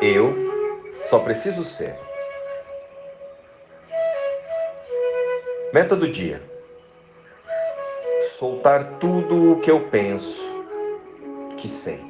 [0.00, 0.34] Eu
[1.04, 1.96] só preciso ser.
[5.72, 6.42] Meta do dia:
[8.38, 10.42] soltar tudo o que eu penso,
[11.56, 12.00] que sei,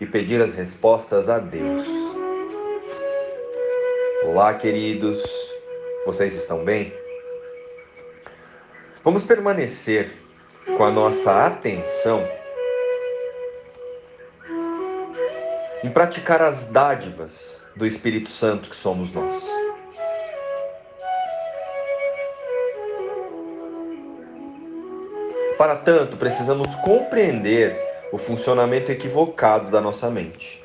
[0.00, 1.86] e pedir as respostas a Deus.
[4.24, 5.22] Olá, queridos,
[6.04, 6.92] vocês estão bem?
[9.02, 10.10] Vamos permanecer
[10.76, 12.37] com a nossa atenção
[15.88, 19.48] em praticar as dádivas do Espírito Santo que somos nós.
[25.56, 27.74] Para tanto, precisamos compreender
[28.12, 30.62] o funcionamento equivocado da nossa mente.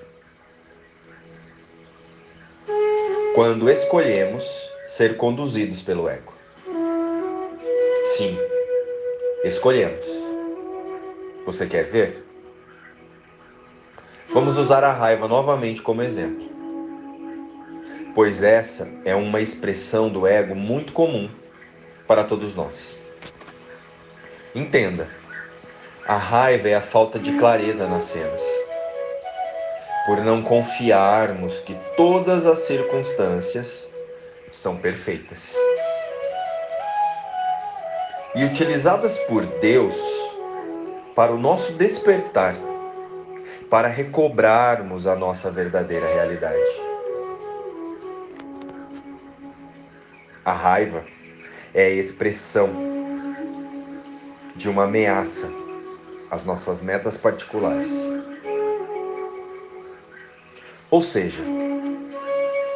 [3.34, 4.44] Quando escolhemos
[4.86, 6.34] ser conduzidos pelo ego.
[8.17, 8.38] Sim,
[9.45, 10.05] escolhemos.
[11.45, 12.33] Você quer ver?
[14.32, 16.50] Vamos usar a raiva novamente como exemplo.
[18.16, 21.30] Pois essa é uma expressão do ego muito comum
[22.08, 22.97] para todos nós.
[24.53, 25.08] Entenda,
[26.08, 28.44] a raiva é a falta de clareza nas cenas.
[30.06, 33.90] Por não confiarmos que todas as circunstâncias
[34.52, 35.56] são perfeitas.
[38.36, 39.95] E utilizadas por Deus
[41.16, 42.56] para o nosso despertar,
[43.69, 46.81] para recobrarmos a nossa verdadeira realidade.
[50.45, 51.03] A raiva
[51.73, 52.69] é a expressão
[54.56, 55.50] de uma ameaça
[56.30, 57.91] às nossas metas particulares.
[60.91, 61.44] Ou seja,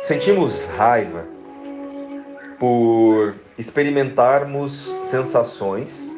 [0.02, 1.26] sentimos raiva
[2.58, 6.17] por experimentarmos sensações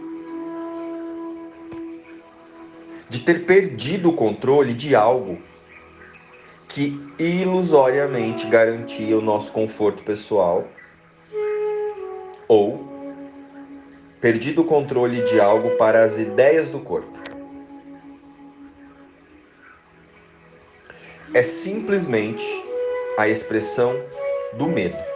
[3.10, 5.42] de ter perdido o controle de algo
[6.68, 10.68] que ilusoriamente garantia o nosso conforto pessoal
[12.48, 12.88] ou
[14.22, 17.18] perdido o controle de algo para as ideias do corpo.
[21.34, 22.44] É simplesmente
[23.18, 23.96] a expressão
[24.54, 25.09] do medo.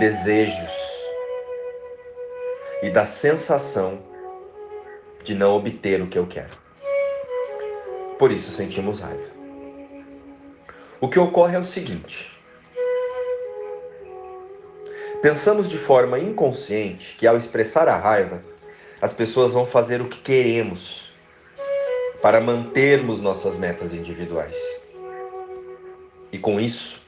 [0.00, 0.72] Desejos
[2.82, 4.02] e da sensação
[5.22, 6.56] de não obter o que eu quero.
[8.18, 9.30] Por isso sentimos raiva.
[11.02, 12.32] O que ocorre é o seguinte:
[15.20, 18.42] pensamos de forma inconsciente que ao expressar a raiva,
[19.02, 21.12] as pessoas vão fazer o que queremos
[22.22, 24.56] para mantermos nossas metas individuais.
[26.32, 27.02] E com isso,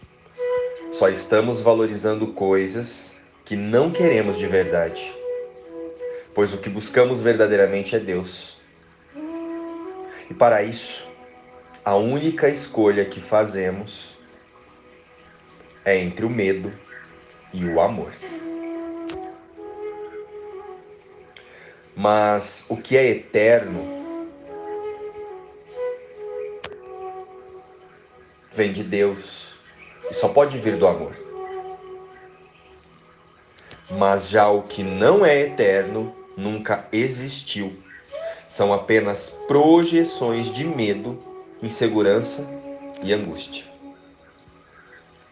[0.92, 5.10] só estamos valorizando coisas que não queremos de verdade,
[6.34, 8.58] pois o que buscamos verdadeiramente é Deus.
[10.30, 11.08] E para isso,
[11.82, 14.18] a única escolha que fazemos
[15.82, 16.70] é entre o medo
[17.54, 18.12] e o amor.
[21.96, 24.02] Mas o que é eterno
[28.52, 29.51] vem de Deus
[30.12, 31.14] só pode vir do amor.
[33.90, 37.76] Mas já o que não é eterno nunca existiu.
[38.48, 41.22] São apenas projeções de medo
[41.62, 42.46] insegurança
[43.02, 43.64] e angústia.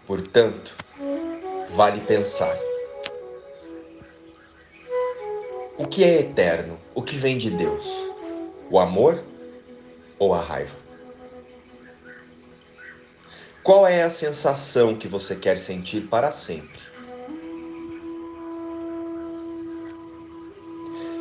[0.06, 0.74] Portanto,
[1.74, 2.56] vale pensar:
[5.78, 6.78] o que é eterno?
[6.94, 7.86] O que vem de Deus?
[8.70, 9.22] O amor
[10.18, 10.79] ou a raiva?
[13.62, 16.80] Qual é a sensação que você quer sentir para sempre?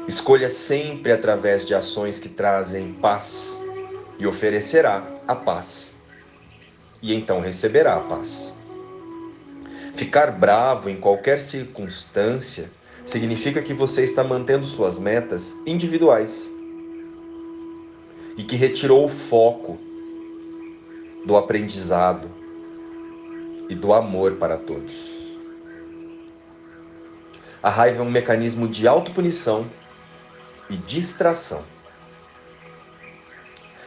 [0.07, 3.61] Escolha sempre através de ações que trazem paz
[4.17, 5.95] e oferecerá a paz,
[7.01, 8.57] e então receberá a paz.
[9.95, 12.71] Ficar bravo em qualquer circunstância
[13.05, 16.49] significa que você está mantendo suas metas individuais
[18.37, 19.77] e que retirou o foco
[21.25, 22.38] do aprendizado
[23.69, 24.93] e do amor para todos.
[27.61, 29.69] A raiva é um mecanismo de autopunição
[30.69, 31.63] e distração.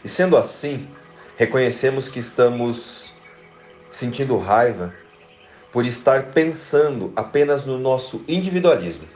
[0.04, 0.88] E sendo assim,
[1.36, 3.12] reconhecemos que estamos
[3.90, 4.94] sentindo raiva
[5.72, 9.08] por estar pensando apenas no nosso individualismo.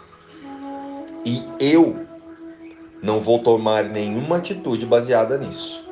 [1.24, 2.06] E eu
[3.02, 5.86] não vou tomar nenhuma atitude baseada nisso.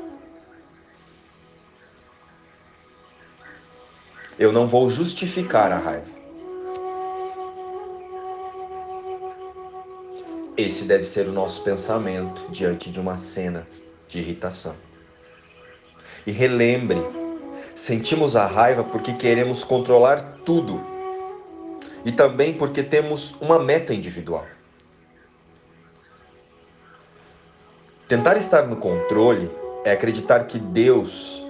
[4.39, 6.15] Eu não vou justificar a raiva.
[10.57, 13.67] Esse deve ser o nosso pensamento diante de uma cena
[14.09, 14.75] de irritação.
[16.27, 16.99] E relembre,
[17.75, 20.81] sentimos a raiva porque queremos controlar tudo
[22.05, 24.47] e também porque temos uma meta individual.
[28.09, 29.51] Tentar estar no controle
[29.85, 31.45] é acreditar que Deus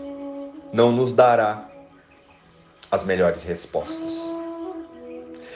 [0.73, 1.69] não nos dará
[2.95, 4.25] as melhores respostas.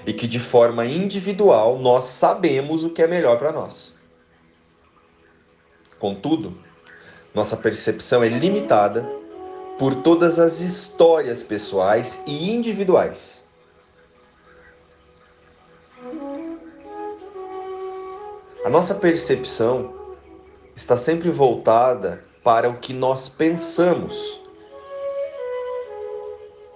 [0.06, 3.96] E que de forma individual nós sabemos o que é melhor para nós.
[5.98, 6.56] Contudo,
[7.34, 9.08] nossa percepção é limitada
[9.78, 13.44] por todas as histórias pessoais e individuais.
[18.64, 19.94] A nossa percepção
[20.74, 24.37] está sempre voltada para o que nós pensamos,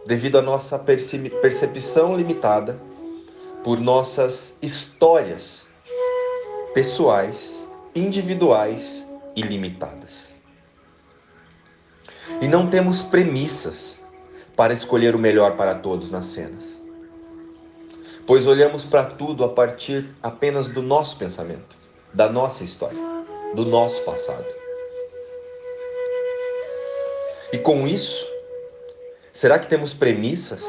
[0.07, 2.81] devido à nossa percepção limitada
[3.63, 5.69] por nossas histórias
[6.75, 9.07] pessoais, individuais
[9.37, 10.33] e limitadas.
[12.41, 14.01] E não temos premissas
[14.57, 16.65] para escolher o melhor para todos nas cenas,
[18.27, 21.77] pois olhamos para tudo a partir apenas do nosso pensamento,
[22.13, 23.13] da nossa história
[23.55, 24.47] do nosso passado.
[27.53, 28.27] E com isso,
[29.33, 30.65] será que temos premissas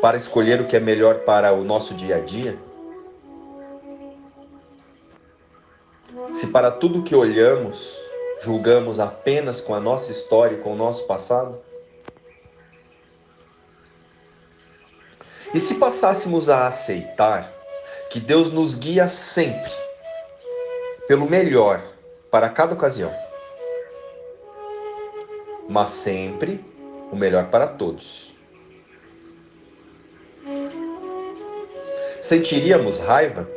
[0.00, 2.58] para escolher o que é melhor para o nosso dia a dia?
[6.34, 7.96] Se para tudo que olhamos,
[8.40, 11.60] julgamos apenas com a nossa história e com o nosso passado?
[15.54, 17.52] E se passássemos a aceitar
[18.10, 19.72] que Deus nos guia sempre
[21.06, 21.82] pelo melhor
[22.30, 23.14] para cada ocasião,
[25.68, 26.73] mas sempre
[27.14, 28.34] o melhor para todos.
[32.20, 33.48] Sentiríamos raiva?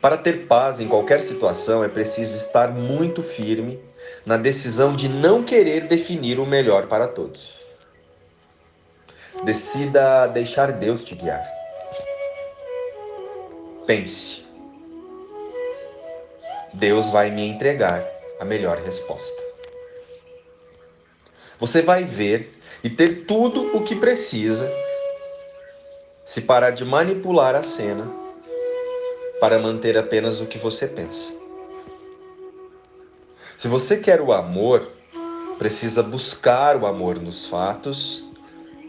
[0.00, 3.80] Para ter paz em qualquer situação é preciso estar muito firme
[4.24, 7.56] na decisão de não querer definir o melhor para todos.
[9.42, 11.44] Decida deixar Deus te guiar.
[13.86, 14.46] Pense.
[16.74, 19.42] Deus vai me entregar a melhor resposta.
[21.58, 22.52] Você vai ver
[22.84, 24.70] e ter tudo o que precisa
[26.24, 28.06] se parar de manipular a cena
[29.40, 31.32] para manter apenas o que você pensa.
[33.56, 34.90] Se você quer o amor,
[35.58, 38.24] precisa buscar o amor nos fatos,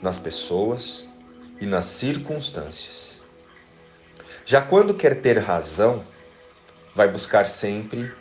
[0.01, 1.07] nas pessoas
[1.61, 3.13] e nas circunstâncias.
[4.45, 6.03] Já quando quer ter razão,
[6.95, 8.11] vai buscar sempre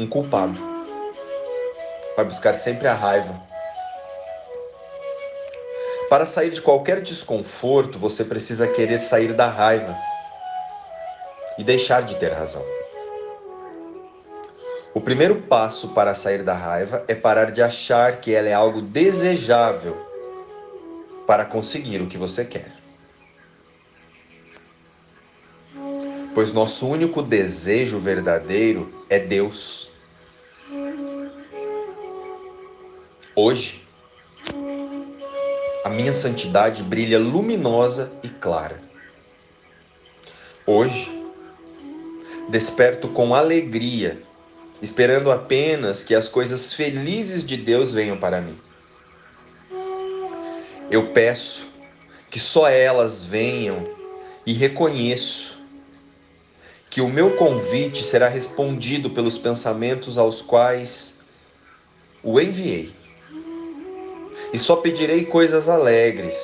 [0.00, 0.58] um culpado.
[2.16, 3.38] Vai buscar sempre a raiva.
[6.08, 9.94] Para sair de qualquer desconforto, você precisa querer sair da raiva
[11.58, 12.64] e deixar de ter razão.
[14.94, 18.80] O primeiro passo para sair da raiva é parar de achar que ela é algo
[18.80, 19.96] desejável
[21.26, 22.80] para conseguir o que você quer.
[26.34, 29.89] pois nosso único desejo verdadeiro é Deus.
[33.42, 33.80] Hoje,
[35.82, 38.78] a minha santidade brilha luminosa e clara.
[40.66, 41.08] Hoje,
[42.50, 44.22] desperto com alegria,
[44.82, 48.58] esperando apenas que as coisas felizes de Deus venham para mim.
[50.90, 51.66] Eu peço
[52.28, 53.84] que só elas venham
[54.44, 55.58] e reconheço
[56.90, 61.18] que o meu convite será respondido pelos pensamentos aos quais
[62.22, 62.99] o enviei.
[64.52, 66.36] E só pedirei coisas alegres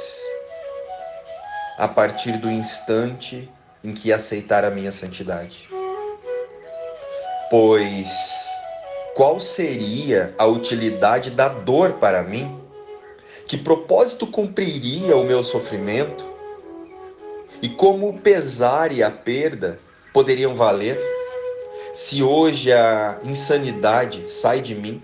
[1.76, 3.50] a partir do instante
[3.82, 5.68] em que aceitar a minha santidade.
[7.50, 8.08] Pois
[9.14, 12.60] qual seria a utilidade da dor para mim?
[13.46, 16.25] Que propósito cumpriria o meu sofrimento?
[17.62, 19.80] E como o pesar e a perda
[20.12, 20.98] poderiam valer
[21.94, 25.02] se hoje a insanidade sai de mim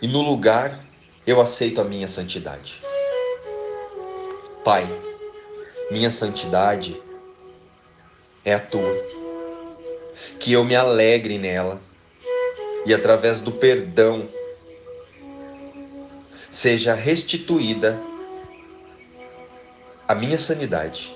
[0.00, 0.80] e no lugar
[1.26, 2.80] eu aceito a minha santidade.
[4.64, 4.88] Pai,
[5.90, 7.00] minha santidade
[8.44, 8.94] é a tua.
[10.38, 11.80] Que eu me alegre nela
[12.86, 14.28] e através do perdão
[16.50, 17.98] seja restituída
[20.06, 21.14] a minha sanidade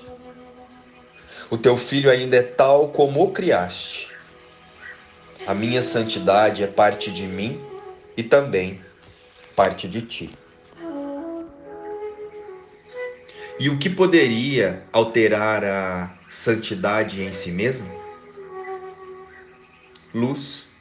[1.49, 4.07] o teu filho ainda é tal como o criaste.
[5.47, 7.59] A minha santidade é parte de mim
[8.15, 8.79] e também
[9.59, 10.29] parte de ti.
[13.59, 17.85] E o que poderia alterar a santidade em si mesmo?
[20.13, 20.71] Luz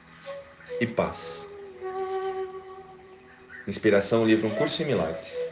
[0.80, 1.44] e paz.
[3.66, 5.48] Inspiração, livro Um Curso em Milagres.